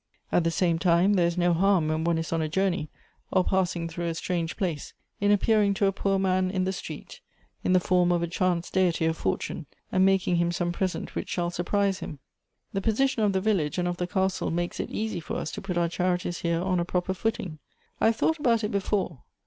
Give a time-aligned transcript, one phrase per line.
[0.31, 2.89] At the same time there is no harm when one is on a journey,
[3.31, 7.21] or passing through a strange place, in' appearing to a poor man in the street
[7.63, 11.29] in the form of a chance deity of fortune, and making him some present which
[11.29, 12.17] shall surprise him.
[12.73, 15.61] The position of the village and of the castle makes it easy for us to
[15.61, 17.59] put our charities here on a proper footing.
[17.99, 19.21] I have thought about it before.